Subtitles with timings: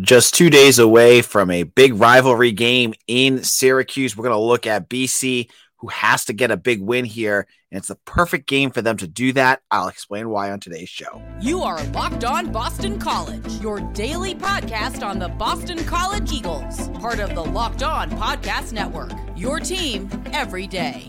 [0.00, 4.16] just two days away from a big rivalry game in Syracuse.
[4.16, 7.78] We're going to look at BC, who has to get a big win here, and
[7.78, 9.60] it's the perfect game for them to do that.
[9.70, 11.22] I'll explain why on today's show.
[11.40, 17.18] You are Locked On Boston College, your daily podcast on the Boston College Eagles, part
[17.18, 19.12] of the Locked On Podcast Network.
[19.36, 21.08] Your team every day.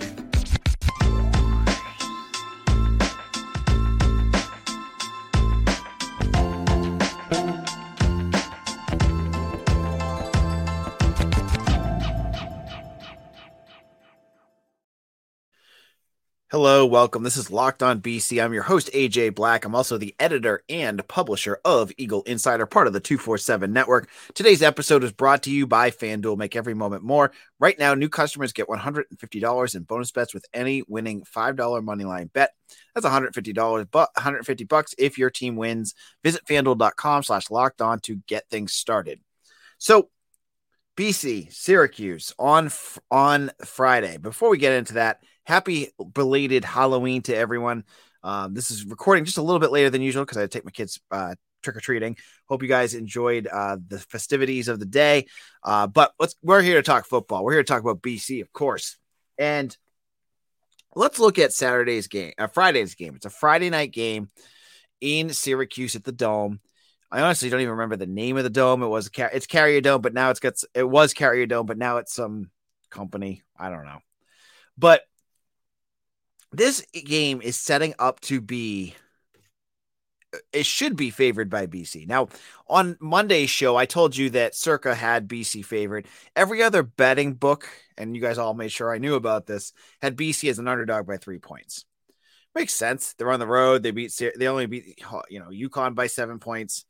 [16.51, 17.21] Hello, welcome.
[17.21, 18.43] This is Locked On BC.
[18.43, 19.65] I'm your host, AJ Black.
[19.65, 24.09] I'm also the editor and publisher of Eagle Insider, part of the 247 network.
[24.33, 26.39] Today's episode is brought to you by FanDuel.
[26.39, 27.31] Make every moment more.
[27.59, 32.49] Right now, new customers get $150 in bonus bets with any winning $5 moneyline bet.
[32.95, 35.93] That's $150, but 150 bucks if your team wins.
[36.23, 39.19] Visit fanduel.com slash locked on to get things started.
[39.77, 40.09] So,
[40.97, 42.71] BC, Syracuse on
[43.11, 44.17] on Friday.
[44.17, 47.83] Before we get into that, happy belated Halloween to everyone.
[48.23, 50.69] Um, this is recording just a little bit later than usual because I take my
[50.69, 51.33] kids uh,
[51.63, 52.17] trick or treating.
[52.47, 55.25] Hope you guys enjoyed uh, the festivities of the day.
[55.63, 57.43] Uh, but let's we're here to talk football.
[57.43, 58.97] We're here to talk about BC, of course,
[59.39, 59.75] and
[60.95, 63.15] let's look at Saturday's game, uh, Friday's game.
[63.15, 64.29] It's a Friday night game
[65.01, 66.59] in Syracuse at the Dome.
[67.11, 68.83] I honestly don't even remember the name of the dome.
[68.83, 71.97] It was it's Carrier Dome, but now it's got it was Carrier Dome, but now
[71.97, 72.51] it's some
[72.91, 73.41] company.
[73.57, 73.97] I don't know.
[74.77, 75.01] But
[76.51, 78.95] this game is setting up to be
[80.53, 82.07] it should be favored by BC.
[82.07, 82.27] Now,
[82.67, 86.07] on Monday's show, I told you that Circa had BC favored.
[86.35, 90.15] Every other betting book, and you guys all made sure I knew about this, had
[90.15, 91.85] BC as an underdog by three points.
[92.55, 93.13] Makes sense.
[93.13, 93.83] They're on the road.
[93.83, 94.13] They beat.
[94.35, 96.85] They only beat you know UConn by seven points.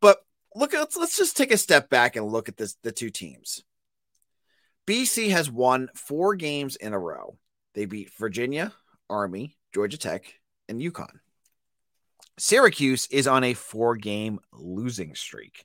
[0.00, 0.18] But
[0.54, 2.76] look, let's let's just take a step back and look at this.
[2.82, 3.64] The two teams.
[4.86, 7.36] BC has won four games in a row.
[7.74, 8.72] They beat Virginia,
[9.10, 10.32] Army, Georgia Tech,
[10.68, 11.18] and UConn.
[12.38, 15.64] Syracuse is on a four game losing streak.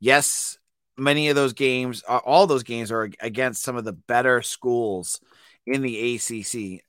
[0.00, 0.58] Yes,
[0.96, 5.20] many of those games, uh, all those games are against some of the better schools
[5.66, 6.82] in the ACC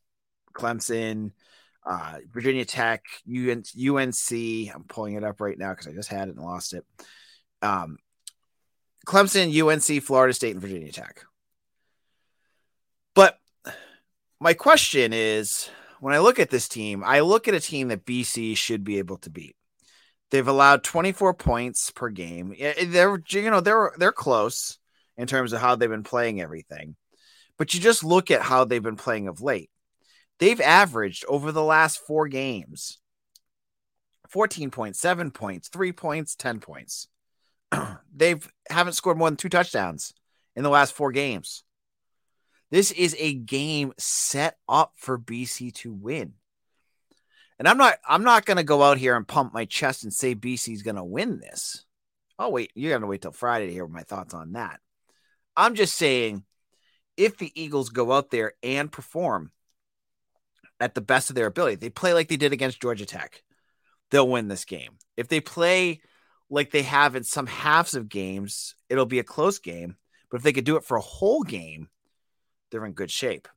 [0.54, 1.32] Clemson,
[1.86, 4.32] uh, Virginia Tech, UNC.
[4.32, 6.86] I'm pulling it up right now because I just had it and lost it.
[7.62, 7.98] Um,
[9.06, 11.24] Clemson, UNC, Florida State, and Virginia Tech.
[13.14, 13.40] But
[14.46, 18.06] my question is when I look at this team, I look at a team that
[18.06, 19.56] BC should be able to beat.
[20.30, 22.54] They've allowed 24 points per game.
[22.56, 24.78] Eh, they're you know they're they're close
[25.18, 26.96] in terms of how they've been playing everything.
[27.58, 29.72] But you just look at how they've been playing of late.
[30.38, 33.00] They've averaged over the last 4 games
[34.30, 37.08] 14 points, 7 points, 3 points, 10 points.
[38.16, 40.14] They've haven't scored more than two touchdowns
[40.56, 41.65] in the last 4 games.
[42.72, 46.34] This is a game set up for BC to win.
[47.58, 50.14] And I'm not I'm not going to go out here and pump my chest and
[50.14, 51.86] say BC's going to win this.
[52.38, 54.80] Oh wait, you're going to wait till Friday to hear my thoughts on that.
[55.56, 56.44] I'm just saying
[57.16, 59.52] if the Eagles go out there and perform
[60.82, 63.42] at the best of their ability, they play like they did against Georgia Tech,
[64.12, 64.98] they'll win this game.
[65.16, 66.02] If they play
[66.50, 69.96] like they have in some halves of games, it'll be a close game.
[70.30, 71.88] But if they could do it for a whole game,
[72.76, 73.48] they're in good shape.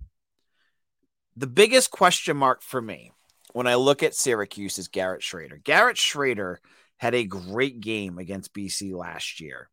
[1.37, 3.11] The biggest question mark for me
[3.53, 5.63] when I look at Syracuse is Garrett Shrader.
[5.63, 6.59] Garrett Shrader
[6.99, 9.69] had a great game against BC last year.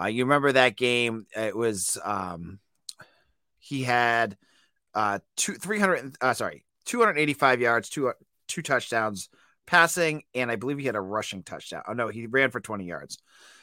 [0.00, 1.26] Uh, you remember that game?
[1.34, 2.60] It was um,
[3.58, 4.36] he had
[4.94, 8.12] uh, two, 300, uh, sorry, 285 yards, two,
[8.46, 9.30] two touchdowns
[9.66, 11.82] passing, and I believe he had a rushing touchdown.
[11.88, 13.18] Oh, no, he ran for 20 yards.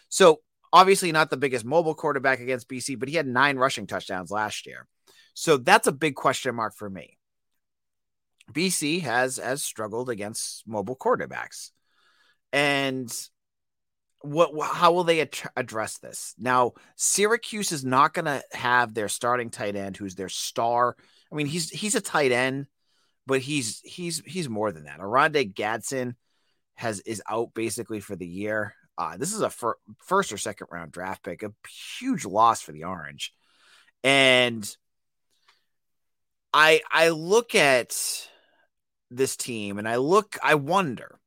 [0.10, 0.42] So
[0.74, 4.66] obviously not the biggest mobile quarterback against BC, but he had nine rushing touchdowns last
[4.66, 4.88] year.
[5.34, 7.18] So that's a big question mark for me.
[8.52, 11.72] BC has has struggled against mobile quarterbacks.
[12.52, 13.12] And
[14.22, 16.34] what how will they ad- address this?
[16.38, 20.96] Now, Syracuse is not going to have their starting tight end who's their star.
[21.31, 22.68] I mean, he's he's a tight end,
[23.25, 25.00] but he's he's he's more than that.
[25.00, 26.16] Oronde Gadsden
[26.75, 28.75] has is out basically for the year.
[28.98, 31.52] Uh, this is a fir- first or second round draft pick, a
[32.00, 33.34] huge loss for the Orange.
[34.04, 34.75] And
[36.54, 38.30] I I look at
[39.10, 41.20] this team and I look, I wonder.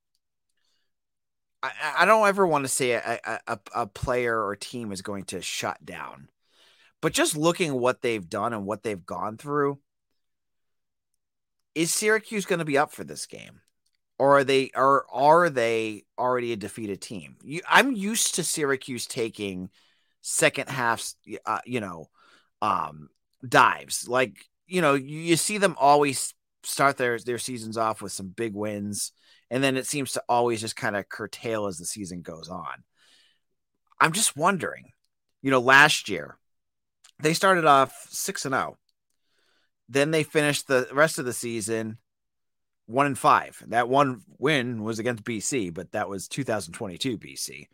[1.62, 5.24] I, I don't ever want to say a, a, a player or team is going
[5.26, 6.28] to shut down,
[7.00, 9.78] but just looking what they've done and what they've gone through,
[11.74, 13.60] is Syracuse going to be up for this game?
[14.18, 17.36] or are they or are they already a defeated team?
[17.42, 19.70] You, I'm used to Syracuse taking
[20.22, 21.12] second half,
[21.44, 22.08] uh, you know,
[22.62, 23.10] um,
[23.46, 24.08] dives.
[24.08, 28.28] Like you know, you, you see them always start their their seasons off with some
[28.28, 29.12] big wins,
[29.50, 32.84] and then it seems to always just kind of curtail as the season goes on.
[34.00, 34.90] I'm just wondering,
[35.42, 36.38] you know, last year
[37.20, 38.74] they started off six and zero.
[38.74, 38.76] Oh.
[39.88, 41.98] Then they finished the rest of the season
[42.86, 43.62] one and five.
[43.68, 47.68] That one win was against BC, but that was 2022 BC.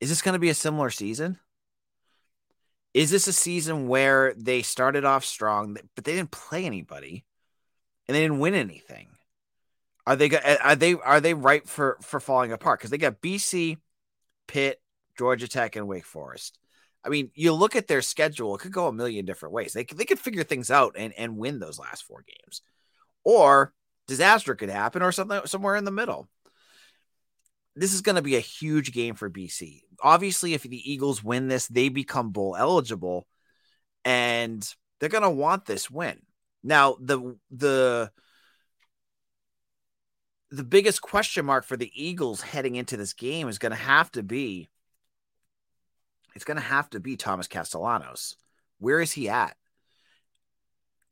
[0.00, 1.38] Is this going to be a similar season?
[2.94, 7.24] Is this a season where they started off strong, but they didn't play anybody
[8.06, 9.08] and they didn't win anything?
[10.06, 12.78] Are they are they are they ripe for for falling apart?
[12.78, 13.78] Because they got BC,
[14.46, 14.80] Pitt,
[15.18, 16.58] Georgia Tech, and Wake Forest.
[17.02, 19.72] I mean, you look at their schedule; it could go a million different ways.
[19.72, 22.60] They they could figure things out and and win those last four games,
[23.24, 23.72] or
[24.06, 26.28] disaster could happen, or something somewhere in the middle.
[27.76, 29.80] This is going to be a huge game for BC.
[30.00, 33.26] Obviously, if the Eagles win this, they become bowl eligible,
[34.04, 34.66] and
[35.00, 36.20] they're going to want this win.
[36.62, 38.10] Now, the the
[40.50, 44.10] the biggest question mark for the Eagles heading into this game is going to have
[44.12, 44.68] to be
[46.34, 48.36] it's going to have to be Thomas Castellanos.
[48.78, 49.56] Where is he at?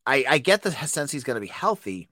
[0.04, 2.08] I, I get the sense he's going to be healthy,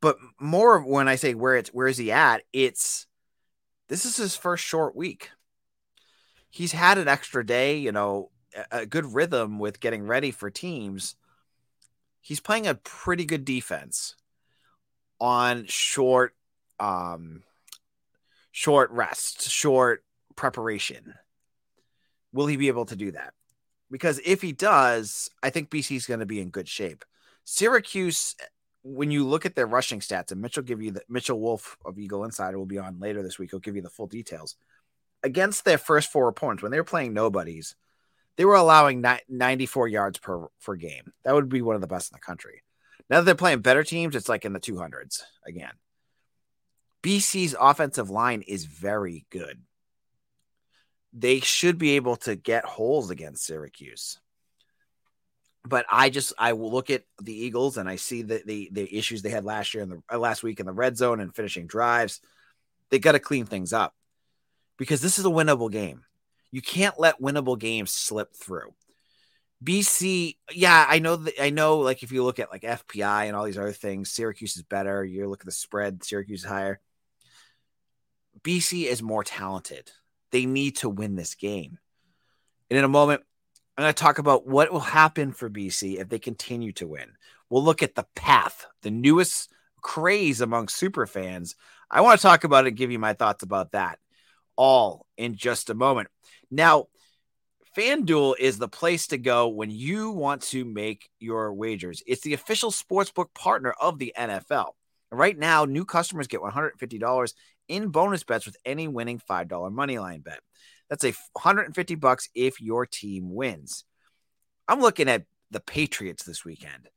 [0.00, 3.06] but more when I say where it's where is he at, it's
[3.88, 5.30] this is his first short week.
[6.50, 8.30] He's had an extra day, you know,
[8.70, 11.16] a good rhythm with getting ready for teams.
[12.20, 14.14] He's playing a pretty good defense
[15.20, 16.34] on short
[16.80, 17.42] um
[18.52, 20.04] short rest, short
[20.36, 21.14] preparation.
[22.32, 23.32] Will he be able to do that?
[23.90, 27.04] Because if he does, I think BC is going to be in good shape.
[27.44, 28.34] Syracuse,
[28.84, 31.98] when you look at their rushing stats, and Mitchell give you the Mitchell Wolf of
[31.98, 33.50] Eagle Insider will be on later this week.
[33.50, 34.56] He'll give you the full details.
[35.22, 37.74] Against their first four opponents, when they were playing nobodies,
[38.36, 41.12] they were allowing 94 yards per per game.
[41.24, 42.62] That would be one of the best in the country.
[43.10, 45.72] Now that they're playing better teams, it's like in the 200s again.
[47.02, 49.60] BC's offensive line is very good
[51.14, 54.18] they should be able to get holes against Syracuse.
[55.66, 59.22] But I just I look at the Eagles and I see the the, the issues
[59.22, 61.66] they had last year and the uh, last week in the red zone and finishing
[61.66, 62.20] drives.
[62.90, 63.94] They got to clean things up
[64.76, 66.02] because this is a winnable game.
[66.50, 68.74] You can't let winnable games slip through.
[69.62, 73.34] BC, yeah, I know that I know like if you look at like FPI and
[73.34, 75.04] all these other things, Syracuse is better.
[75.04, 76.80] You look at the spread, Syracuse is higher.
[78.42, 79.90] BC is more talented.
[80.30, 81.78] They need to win this game.
[82.68, 83.22] And in a moment,
[83.76, 87.10] I'm going to talk about what will happen for BC if they continue to win.
[87.50, 89.50] We'll look at the path, the newest
[89.80, 91.56] craze among super fans.
[91.90, 93.98] I want to talk about it, and give you my thoughts about that
[94.56, 96.08] all in just a moment.
[96.50, 96.86] Now,
[97.76, 102.02] FanDuel is the place to go when you want to make your wagers.
[102.06, 104.70] It's the official sportsbook partner of the NFL.
[105.10, 107.34] Right now, new customers get $150
[107.68, 110.40] in bonus bets with any winning $5 money line bet.
[110.94, 113.82] That's a 150 bucks if your team wins.
[114.68, 116.88] I'm looking at the Patriots this weekend.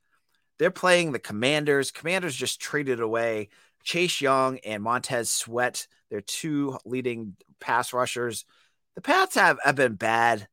[0.60, 1.90] They're playing the Commanders.
[1.90, 3.50] Commanders just traded away
[3.84, 5.88] Chase Young and Montez Sweat.
[6.12, 8.46] They're two leading pass rushers.
[8.94, 10.48] The Pats have, have been bad,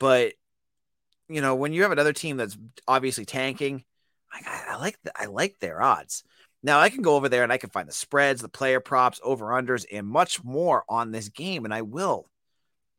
[0.00, 0.32] but
[1.28, 2.56] you know when you have another team that's
[2.88, 3.84] obviously tanking,
[4.32, 6.24] I, I like the, I like their odds.
[6.62, 9.20] Now I can go over there and I can find the spreads, the player props,
[9.22, 12.30] over unders, and much more on this game, and I will.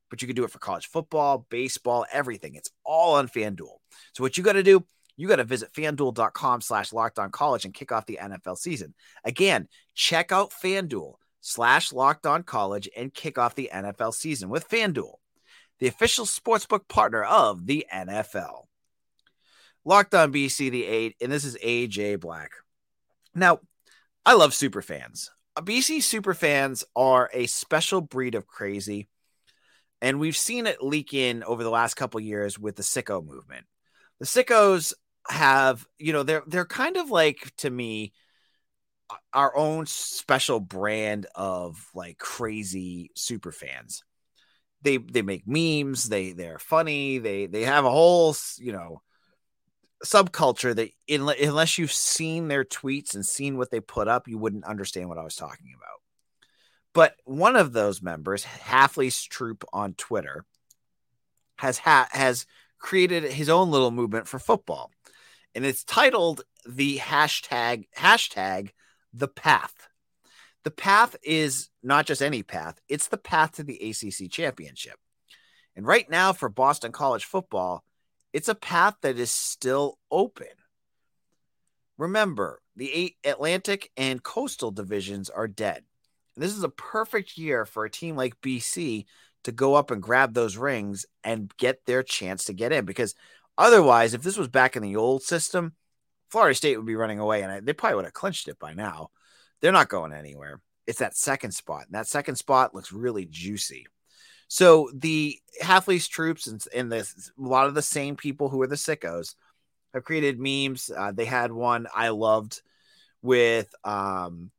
[0.09, 2.55] But you can do it for college football, baseball, everything.
[2.55, 3.77] It's all on FanDuel.
[4.13, 4.85] So what you got to do,
[5.17, 8.93] you got to visit fanduel.com slash locked on college and kick off the NFL season.
[9.23, 14.69] Again, check out FanDuel slash locked on college and kick off the NFL season with
[14.69, 15.15] FanDuel,
[15.79, 18.65] the official sportsbook partner of the NFL.
[19.85, 22.51] Locked on BC, the eight, and this is AJ Black.
[23.33, 23.59] Now,
[24.25, 25.31] I love super fans.
[25.57, 29.07] BC super fans are a special breed of crazy,
[30.01, 33.65] and we've seen it leak in over the last couple years with the sicko movement.
[34.19, 34.93] The sickos
[35.27, 38.13] have, you know, they're they're kind of like to me
[39.33, 44.03] our own special brand of like crazy super fans.
[44.81, 49.01] They they make memes, they they're funny, they they have a whole, you know,
[50.05, 54.37] subculture that in, unless you've seen their tweets and seen what they put up, you
[54.37, 56.01] wouldn't understand what I was talking about.
[56.93, 60.45] But one of those members, Hafley's Troop on Twitter,
[61.57, 62.45] has ha- has
[62.79, 64.91] created his own little movement for football,
[65.53, 68.71] and it's titled the hashtag hashtag
[69.13, 69.87] the path.
[70.63, 74.99] The path is not just any path, it's the path to the ACC championship.
[75.75, 77.83] And right now, for Boston College football,
[78.33, 80.47] it's a path that is still open.
[81.97, 85.83] Remember, the Atlantic and coastal divisions are dead.
[86.37, 89.05] This is a perfect year for a team like BC
[89.43, 92.85] to go up and grab those rings and get their chance to get in.
[92.85, 93.15] Because
[93.57, 95.73] otherwise, if this was back in the old system,
[96.29, 99.09] Florida State would be running away and they probably would have clinched it by now.
[99.61, 100.61] They're not going anywhere.
[100.85, 101.85] It's that second spot.
[101.85, 103.87] And that second spot looks really juicy.
[104.47, 108.67] So the Hafley's troops and, and the, a lot of the same people who are
[108.67, 109.35] the sickos
[109.93, 110.89] have created memes.
[110.95, 112.61] Uh, they had one I loved
[113.21, 114.51] with um,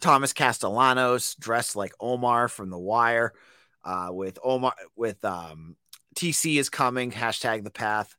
[0.00, 3.32] Thomas Castellanos dressed like Omar from The Wire.
[3.84, 5.76] Uh, with Omar, with um,
[6.14, 7.10] TC is coming.
[7.12, 8.14] Hashtag the path.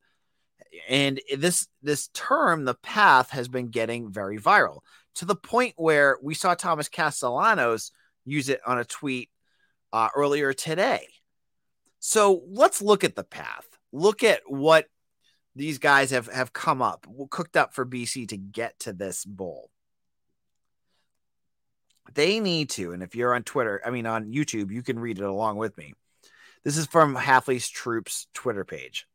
[0.87, 4.79] And this this term, the path, has been getting very viral
[5.15, 7.91] to the point where we saw Thomas Castellanos
[8.25, 9.29] use it on a tweet
[9.91, 11.07] uh, earlier today.
[11.99, 13.67] So let's look at the path.
[13.91, 14.85] Look at what
[15.55, 19.69] these guys have have come up, cooked up for BC to get to this bowl.
[22.13, 25.19] They need to, and if you're on Twitter, I mean on YouTube, you can read
[25.19, 25.93] it along with me.
[26.63, 29.07] This is from Hafley's Troops Twitter page.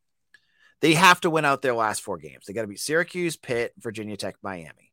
[0.81, 2.45] They have to win out their last four games.
[2.47, 4.93] They got to beat Syracuse, Pitt, Virginia Tech, Miami.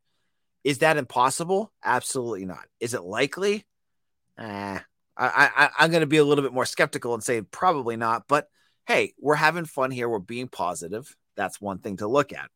[0.63, 1.71] Is that impossible?
[1.83, 2.65] Absolutely not.
[2.79, 3.65] Is it likely?
[4.37, 4.79] Eh,
[5.17, 8.23] I, I, am going to be a little bit more skeptical and say probably not.
[8.27, 8.47] But
[8.85, 10.07] hey, we're having fun here.
[10.07, 11.15] We're being positive.
[11.35, 12.49] That's one thing to look at.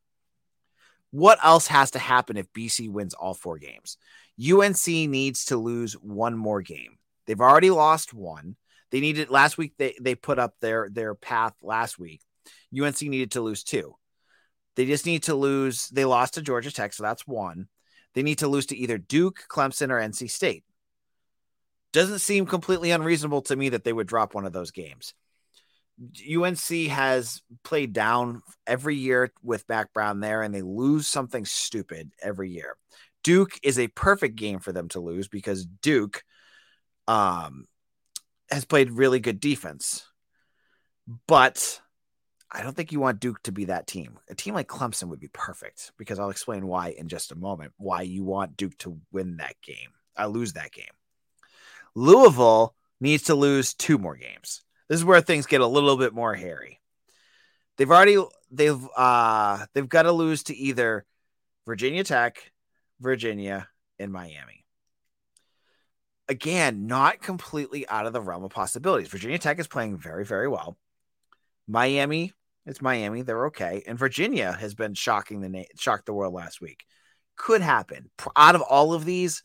[1.12, 3.98] What else has to happen if BC wins all four games?
[4.40, 6.98] UNC needs to lose one more game.
[7.26, 8.56] They've already lost one.
[8.92, 9.74] They needed last week.
[9.78, 12.22] They they put up their their path last week.
[12.78, 13.96] UNC needed to lose two.
[14.76, 15.88] They just need to lose.
[15.90, 17.68] They lost to Georgia Tech, so that's one.
[18.14, 20.64] They need to lose to either Duke, Clemson, or NC State.
[21.94, 25.14] Doesn't seem completely unreasonable to me that they would drop one of those games.
[26.30, 32.12] UNC has played down every year with Mack Brown there, and they lose something stupid
[32.22, 32.76] every year.
[33.26, 36.24] Duke is a perfect game for them to lose because Duke
[37.08, 37.66] um,
[38.52, 40.06] has played really good defense.
[41.26, 41.82] But
[42.52, 44.20] I don't think you want Duke to be that team.
[44.30, 47.74] A team like Clemson would be perfect because I'll explain why in just a moment.
[47.78, 50.86] Why you want Duke to win that game, I uh, lose that game.
[51.96, 54.62] Louisville needs to lose two more games.
[54.88, 56.80] This is where things get a little bit more hairy.
[57.78, 61.06] They've already they've uh they've got to lose to either
[61.66, 62.52] Virginia Tech,
[63.00, 63.68] Virginia,
[64.00, 64.66] and Miami.
[66.28, 69.10] Again, not completely out of the realm of possibilities.
[69.10, 70.78] Virginia Tech is playing very, very well.
[71.68, 72.34] Miami,
[72.66, 73.22] it's Miami.
[73.22, 73.84] They're okay.
[73.86, 76.86] And Virginia has been shocking the na- shocked the world last week.
[77.36, 78.10] Could happen.
[78.36, 79.44] Out of all of these,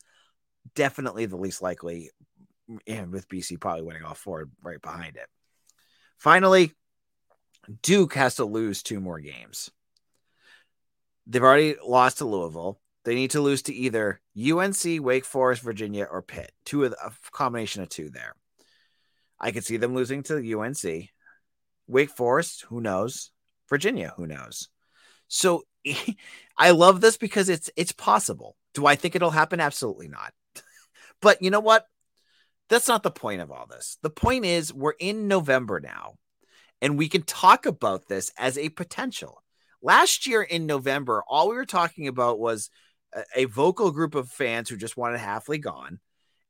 [0.75, 2.09] definitely the least likely.
[2.87, 5.27] And with BC probably winning all four right behind it.
[6.17, 6.71] Finally,
[7.81, 9.69] Duke has to lose two more games.
[11.27, 12.80] They've already lost to Louisville.
[13.03, 16.51] They need to lose to either UNC, Wake Forest, Virginia, or Pitt.
[16.65, 18.35] Two of the, a combination of two there.
[19.39, 21.09] I could see them losing to UNC.
[21.87, 23.31] Wake Forest, who knows?
[23.67, 24.69] Virginia, who knows?
[25.27, 25.63] So
[26.57, 28.55] I love this because it's it's possible.
[28.73, 29.59] Do I think it'll happen?
[29.59, 30.33] Absolutely not.
[31.21, 31.85] but you know what?
[32.69, 33.97] That's not the point of all this.
[34.01, 36.15] The point is we're in November now,
[36.81, 39.43] and we can talk about this as a potential.
[39.81, 42.69] Last year in November, all we were talking about was
[43.35, 45.99] a, vocal group of fans who just wanted Hafley gone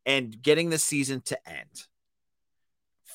[0.06, 1.88] and getting the season to end.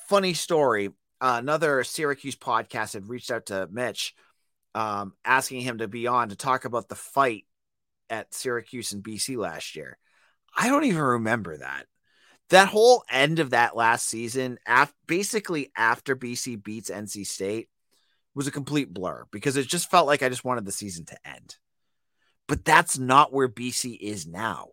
[0.08, 4.14] Funny story uh, another Syracuse podcast had reached out to Mitch,
[4.74, 7.46] um, asking him to be on to talk about the fight
[8.10, 9.98] at Syracuse and BC last year.
[10.56, 11.86] I don't even remember that.
[12.50, 17.68] That whole end of that last season, af- basically after BC beats NC State,
[18.34, 21.16] was a complete blur because it just felt like I just wanted the season to
[21.24, 21.56] end.
[22.48, 24.68] But that's not where BC is now.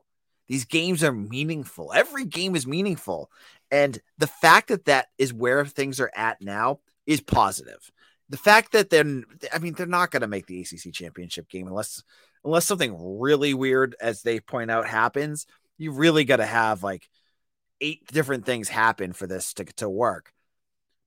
[0.47, 1.91] These games are meaningful.
[1.93, 3.31] Every game is meaningful.
[3.71, 7.91] And the fact that that is where things are at now is positive.
[8.29, 11.67] The fact that they're, I mean, they're not going to make the ACC championship game
[11.67, 12.03] unless,
[12.43, 15.45] unless something really weird, as they point out, happens.
[15.77, 17.09] You really got to have like
[17.81, 20.33] eight different things happen for this to, to work.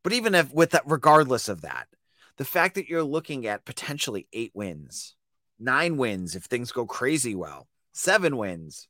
[0.02, 1.88] But even if with that, regardless of that,
[2.36, 5.15] the fact that you're looking at potentially eight wins,
[5.58, 8.88] nine wins if things go crazy well, seven wins,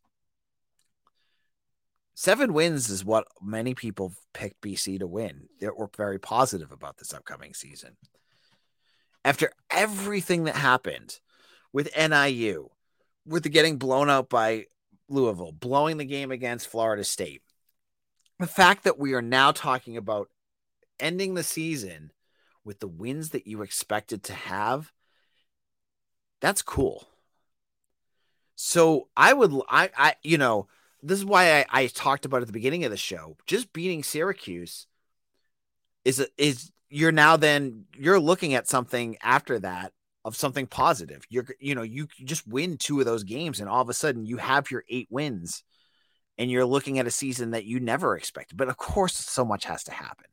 [2.19, 5.49] Seven wins is what many people picked BC to win.
[5.61, 7.99] They were very positive about this upcoming season.
[9.23, 11.21] After everything that happened
[11.75, 12.71] with NIU,
[13.27, 14.65] with the getting blown out by
[15.11, 17.43] Louisville, blowing the game against Florida State.
[18.39, 20.31] The fact that we are now talking about
[20.99, 22.13] ending the season
[22.65, 24.91] with the wins that you expected to have,
[26.41, 27.07] that's cool.
[28.57, 30.69] So I would, I, I, you know,
[31.03, 33.37] this is why I, I talked about at the beginning of the show.
[33.47, 34.87] Just beating Syracuse
[36.05, 39.93] is is you're now then you're looking at something after that
[40.25, 41.25] of something positive.
[41.29, 44.27] You're you know you just win two of those games and all of a sudden
[44.27, 45.63] you have your eight wins
[46.39, 48.57] and you're looking at a season that you never expected.
[48.57, 50.27] But of course so much has to happen.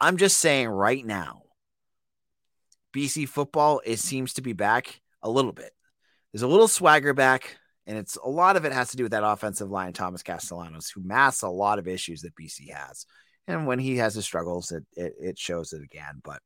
[0.00, 1.42] I'm just saying right now
[2.94, 5.72] BC football it seems to be back a little bit.
[6.32, 9.12] There's a little swagger back and it's a lot of it has to do with
[9.12, 13.06] that offensive line, Thomas Castellanos, who masks a lot of issues that BC has.
[13.46, 16.20] And when he has his struggles, it, it, it shows it again.
[16.22, 16.40] But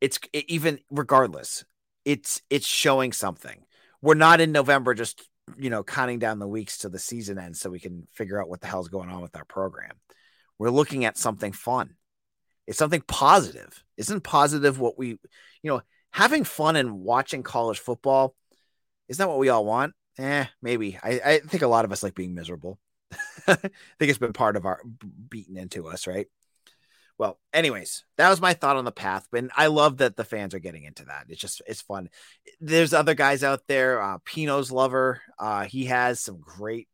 [0.00, 1.64] it's it, even regardless,
[2.04, 3.64] it's it's showing something.
[4.02, 7.56] We're not in November just you know counting down the weeks to the season end
[7.56, 9.92] so we can figure out what the hell's going on with our program.
[10.58, 11.94] We're looking at something fun.
[12.66, 13.82] It's something positive.
[13.96, 15.80] Isn't positive what we, you know,
[16.12, 18.34] having fun and watching college football?
[19.08, 19.94] Isn't that what we all want?
[20.18, 20.98] Eh, maybe.
[21.02, 22.78] I, I think a lot of us like being miserable.
[23.46, 24.80] I think it's been part of our
[25.28, 26.26] beaten into us, right?
[27.18, 29.28] Well, anyways, that was my thought on the path.
[29.30, 31.26] But I love that the fans are getting into that.
[31.28, 32.08] It's just it's fun.
[32.60, 34.00] There's other guys out there.
[34.00, 35.20] Uh, Pino's lover.
[35.38, 36.88] Uh, he has some great.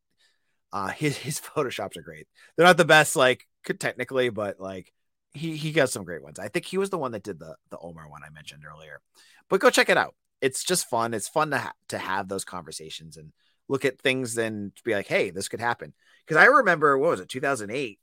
[0.72, 2.26] Uh, his his photoshops are great.
[2.56, 3.46] They're not the best, like
[3.78, 4.92] technically, but like
[5.34, 6.38] he he got some great ones.
[6.38, 9.00] I think he was the one that did the the Omar one I mentioned earlier.
[9.48, 10.14] But go check it out.
[10.40, 11.14] It's just fun.
[11.14, 13.32] It's fun to ha- to have those conversations and
[13.68, 15.92] look at things and be like, hey, this could happen.
[16.26, 17.98] Because I remember what was it, 2008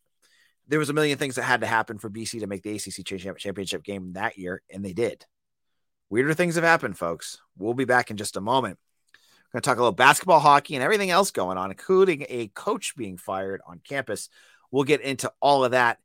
[0.68, 3.06] there was a million things that had to happen for BC to make the ACC
[3.38, 5.26] championship game that year, and they did.
[6.10, 7.40] Weirder things have happened, folks.
[7.58, 8.80] We'll be back in just a moment.
[9.14, 12.48] We're going to talk a little basketball, hockey, and everything else going on, including a
[12.50, 14.30] coach being fired on campus.
[14.72, 16.00] We'll get into all of that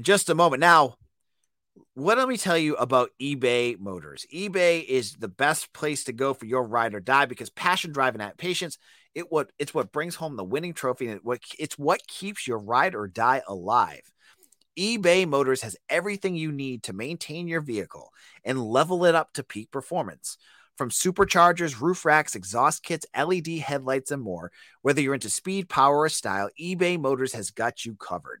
[0.00, 0.60] just a moment.
[0.60, 0.96] Now,
[1.94, 4.26] what let me tell you about eBay Motors.
[4.32, 8.14] eBay is the best place to go for your ride or die because passion, drive,
[8.14, 8.78] and patience
[9.14, 12.58] it what it's what brings home the winning trophy and what it's what keeps your
[12.58, 14.02] ride or die alive.
[14.78, 18.12] eBay Motors has everything you need to maintain your vehicle
[18.44, 20.38] and level it up to peak performance.
[20.76, 26.02] From superchargers, roof racks, exhaust kits, LED headlights, and more, whether you're into speed, power,
[26.02, 28.40] or style, eBay Motors has got you covered.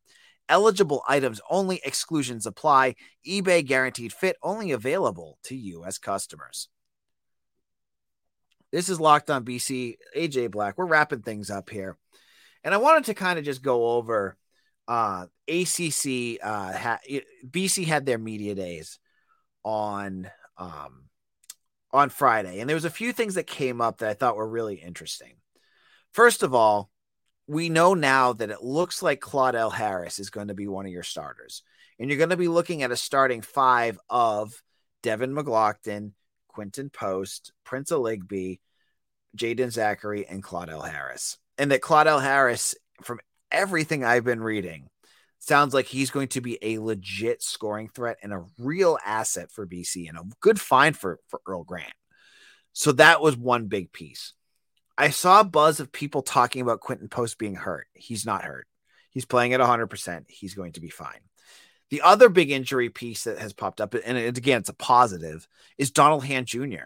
[0.51, 2.95] Eligible items only, exclusions apply.
[3.25, 5.97] eBay guaranteed fit only available to U.S.
[5.97, 6.67] customers.
[8.69, 9.95] This is Locked on BC.
[10.15, 10.77] AJ Black.
[10.77, 11.97] We're wrapping things up here.
[12.65, 14.35] And I wanted to kind of just go over
[14.89, 16.99] uh ACC uh ha-
[17.47, 18.99] BC had their media days
[19.63, 21.03] on um
[21.91, 24.49] on Friday and there was a few things that came up that I thought were
[24.49, 25.35] really interesting.
[26.13, 26.89] First of all,
[27.51, 30.91] we know now that it looks like Claudell Harris is going to be one of
[30.93, 31.63] your starters.
[31.99, 34.53] And you're going to be looking at a starting five of
[35.03, 36.13] Devin McGlockton,
[36.55, 38.61] Quinten Post, Prince Aligbe,
[39.37, 41.37] Jaeden Zackery, and Claudell Harris.
[41.57, 43.19] And that Claudell Harris, from
[43.51, 44.87] everything I've been reading,
[45.39, 49.67] sounds like he's going to be a legit scoring threat and a real asset for
[49.67, 51.91] BC and a good find for, for Earl Grant.
[52.71, 54.35] So that was one big piece.
[55.01, 57.87] I saw a buzz of people talking about Quinten Post being hurt.
[57.93, 58.67] He's not hurt.
[59.09, 60.25] He's playing at 100%.
[60.27, 61.21] He's going to be fine.
[61.89, 65.47] The other big injury piece that has popped up, and again, it's a positive,
[65.79, 66.85] is Donald Hand Jr.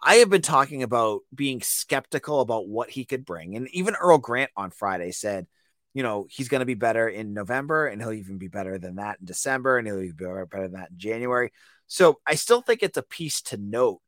[0.00, 3.56] I have been talking about being skeptical about what he could bring.
[3.56, 5.48] And even Earl Grant on Friday said,
[5.94, 8.94] you know, he's going to be better in November and he'll even be better than
[8.96, 11.50] that in December and he'll be better than that in January.
[11.88, 14.00] So I still think it's a piece to note,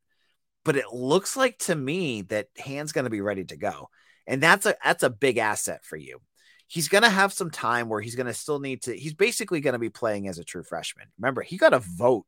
[0.63, 3.89] but it looks like to me that Hand's going to be ready to go.
[4.27, 6.21] And that's a that's a big asset for you.
[6.67, 9.61] He's going to have some time where he's going to still need to he's basically
[9.61, 11.07] going to be playing as a true freshman.
[11.19, 12.25] Remember he got a vote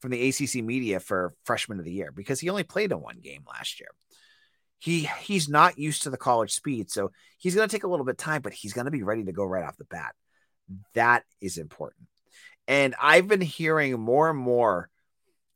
[0.00, 3.20] from the acc media for freshman of the year because he only played in one
[3.22, 3.88] game last year.
[4.78, 8.04] He he's not used to the college speed so he's going to take a little
[8.04, 10.14] bit time but he's going to be ready to go right off the bat.
[10.94, 12.08] That is important.
[12.66, 14.90] And i've been hearing more and more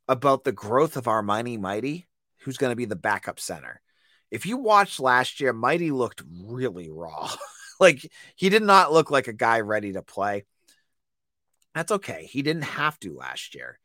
[0.08, 3.80] about the growth of Armani Mighty, who's going to be the backup center.
[4.30, 7.30] If you watched last year, Mighty looked really raw.
[7.80, 10.44] like he did not look like a guy ready to play.
[11.74, 12.28] That's okay.
[12.30, 13.78] He didn't have to last year.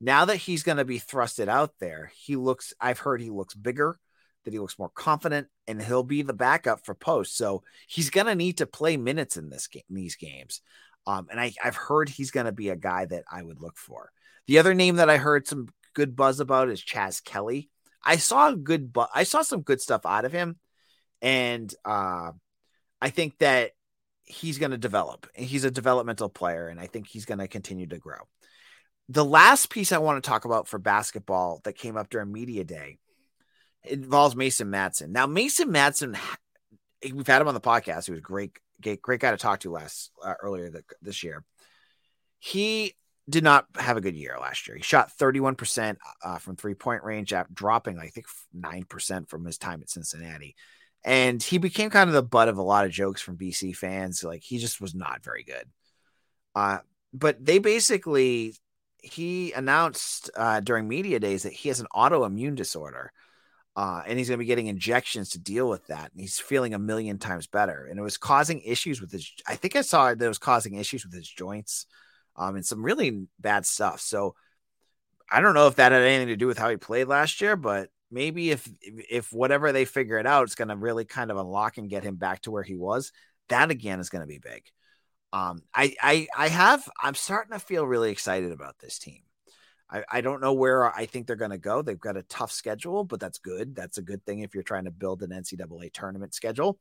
[0.00, 3.54] Now that he's going to be thrusted out there, he looks, I've heard he looks
[3.54, 3.98] bigger,
[4.44, 7.36] that he looks more confident, and he'll be the backup for post.
[7.36, 10.62] So he's going to need to play minutes in this game, these games.
[11.06, 13.76] Um, and I, I've heard he's going to be a guy that I would look
[13.76, 14.10] for.
[14.48, 17.68] The other name that I heard some good buzz about is Chas Kelley.
[18.02, 20.56] I saw good, bu- I saw some good stuff out of him,
[21.20, 22.32] and uh,
[23.00, 23.72] I think that
[24.24, 25.26] he's going to develop.
[25.34, 28.20] He's a developmental player, and I think he's going to continue to grow.
[29.10, 32.64] The last piece I want to talk about for basketball that came up during media
[32.64, 32.98] day
[33.84, 35.10] involves Mason Madsen.
[35.10, 36.18] Now, Mason Madsen,
[37.02, 38.06] we've had him on the podcast.
[38.06, 41.44] He was great, great, great guy to talk to last uh, earlier the, this year.
[42.38, 42.94] He
[43.28, 44.76] did not have a good year last year.
[44.76, 49.82] He shot 31% uh, from three point range, dropping, I think, 9% from his time
[49.82, 50.56] at Cincinnati.
[51.04, 54.24] And he became kind of the butt of a lot of jokes from BC fans.
[54.24, 55.64] Like he just was not very good.
[56.54, 56.78] Uh,
[57.12, 58.54] but they basically,
[59.02, 63.12] he announced uh, during media days that he has an autoimmune disorder.
[63.76, 66.10] Uh, and he's going to be getting injections to deal with that.
[66.10, 67.86] And he's feeling a million times better.
[67.88, 70.74] And it was causing issues with his, I think I saw that it was causing
[70.74, 71.86] issues with his joints
[72.38, 74.00] um, and some really bad stuff.
[74.00, 74.34] So
[75.30, 77.56] I don't know if that had anything to do with how he played last year,
[77.56, 81.36] but maybe if if whatever they figure it out, it's going to really kind of
[81.36, 83.12] unlock and get him back to where he was.
[83.48, 84.62] That again is going to be big.
[85.32, 89.22] Um, I I I have I'm starting to feel really excited about this team.
[89.90, 91.82] I, I don't know where I think they're going to go.
[91.82, 93.74] They've got a tough schedule, but that's good.
[93.74, 96.78] That's a good thing if you're trying to build an NCAA tournament schedule.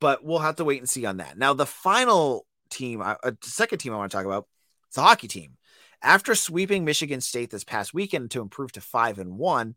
[0.00, 1.38] But we'll have to wait and see on that.
[1.38, 4.48] Now, the final team, uh, second team I want to talk about
[4.88, 5.56] it's a hockey team.
[6.02, 9.74] After sweeping Michigan State this past weekend to improve to five and one,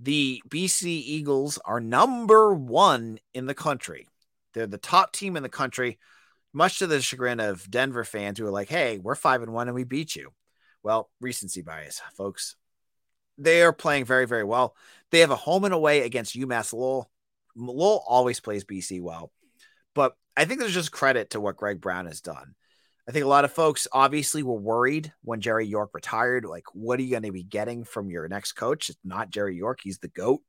[0.00, 4.08] the BC Eagles are number one in the country.
[4.52, 5.98] They're the top team in the country,
[6.52, 9.68] much to the chagrin of Denver fans who are like, hey, we're five and one
[9.68, 10.32] and we beat you.
[10.82, 12.56] Well, recency bias, folks.
[13.38, 14.76] They are playing very, very well.
[15.10, 17.10] They have a home and away against UMass Lowell.
[17.56, 19.32] Lowell always plays BC well,
[19.94, 22.54] but I think there's just credit to what Greg Brown has done.
[23.06, 26.44] I think a lot of folks obviously were worried when Jerry York retired.
[26.44, 28.88] Like, what are you going to be getting from your next coach?
[28.88, 30.40] It's not Jerry York, he's the GOAT.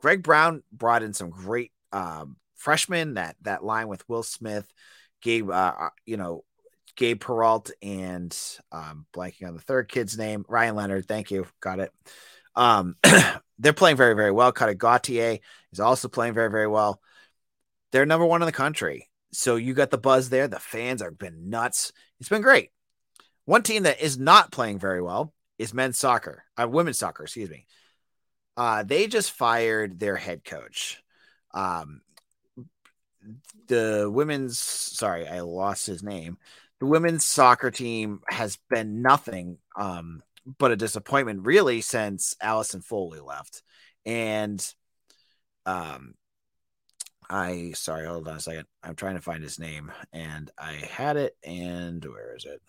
[0.00, 3.14] Greg Brown brought in some great um, freshmen.
[3.14, 4.66] That that line with Will Smith,
[5.22, 6.44] Gabe, uh, uh you know,
[6.96, 8.36] Gabe Perreault, and
[8.72, 11.06] um, blanking on the third kid's name, Ryan Leonard.
[11.06, 11.92] Thank you, got it.
[12.56, 12.96] Um,
[13.58, 14.52] they're playing very, very well.
[14.52, 15.38] Cutter Gauthier
[15.72, 17.00] is also playing very, very well.
[17.92, 19.09] They're number one in the country.
[19.32, 20.48] So you got the buzz there.
[20.48, 21.92] The fans have been nuts.
[22.18, 22.70] It's been great.
[23.44, 27.50] One team that is not playing very well is men's soccer, uh, women's soccer, excuse
[27.50, 27.66] me.
[28.56, 31.02] Uh, they just fired their head coach.
[31.52, 32.02] Um,
[33.66, 36.38] the women's, sorry, I lost his name.
[36.78, 40.22] The women's soccer team has been nothing um,
[40.58, 43.62] but a disappointment, really, since Alison Foley left.
[44.06, 44.64] And
[45.66, 46.14] um,
[47.30, 48.66] I sorry, hold on a second.
[48.82, 52.60] I'm trying to find his name and I had it and where is it?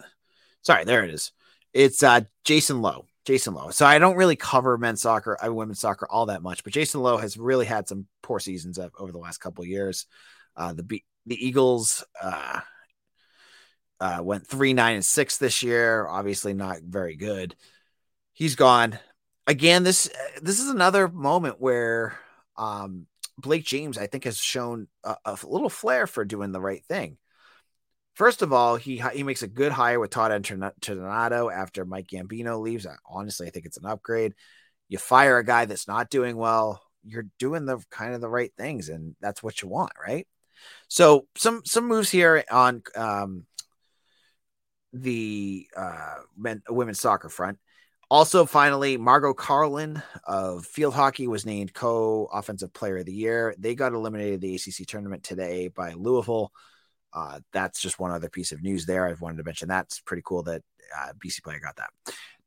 [0.62, 1.32] Sorry, there it is.
[1.74, 3.08] It's uh Jason Lowe.
[3.26, 3.72] Jason Lowe.
[3.72, 6.74] So I don't really cover men's soccer, I uh, women's soccer all that much, but
[6.74, 10.06] Jason Lowe has really had some poor seasons over the last couple years.
[10.56, 12.60] Uh the the Eagles uh
[14.00, 17.56] uh went 3 9 and 6 this year, obviously not very good.
[18.34, 19.00] He's gone.
[19.48, 20.08] Again, this
[20.40, 22.16] this is another moment where
[22.58, 23.08] um
[23.42, 27.18] Blake James, I think, has shown a, a, little flair for doing the right thing.
[28.14, 32.60] First of all, he he makes a good hire with Todd Interdonato after Mike Gambino
[32.60, 32.86] leaves.
[33.06, 34.34] Honestly, I think it's an upgrade.
[34.90, 38.52] You fire a guy that's not doing well, you're doing the kind of the right
[38.58, 40.28] things, and that's what you want, right?
[40.88, 43.46] So some some moves here on um,
[44.94, 47.60] the uh, men, women's soccer front.
[48.12, 53.56] Also, finally, Margot Carlin of field hockey was named co offensive player of the year.
[53.58, 56.52] They got eliminated the ACC tournament today by Louisville.
[57.14, 59.08] Uh, that's just one other piece of news there.
[59.08, 60.62] I've wanted to mention that's pretty cool that
[60.94, 61.92] uh, BC player got that.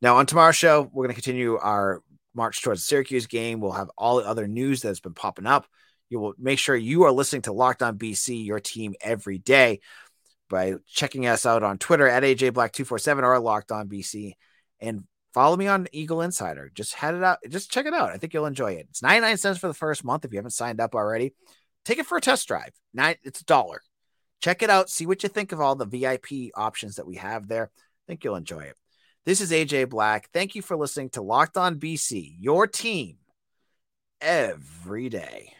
[0.02, 2.02] Now, on tomorrow's show, we're going to continue our
[2.34, 3.58] march towards the Syracuse game.
[3.58, 5.66] We'll have all the other news that's been popping up.
[6.10, 9.80] You will make sure you are listening to Locked On BC, your team every day,
[10.50, 14.34] by checking us out on Twitter at AJ Black 247 or Locked On BC.
[14.78, 16.70] And follow me on Eagle Insider.
[16.72, 17.38] Just head it out.
[17.48, 18.10] Just check it out.
[18.10, 18.86] I think you'll enjoy it.
[18.88, 20.24] It's 99 cents for the first month.
[20.24, 21.34] If you haven't signed up already,
[21.84, 22.70] take it for a test drive.
[22.94, 23.82] Nine, it's a dollar.
[24.40, 24.88] Check it out.
[24.88, 27.70] See what you think of all the VIP options that we have there.
[27.74, 28.76] I think you'll enjoy it.
[29.26, 30.28] This is AJ Black.
[30.32, 33.16] Thank you for listening to Locked On BC, your team
[34.20, 35.54] every day.